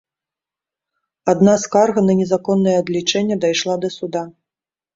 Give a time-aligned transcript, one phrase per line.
[1.33, 4.29] Адна скарга на незаконнае адлічэнне дайшла да суда.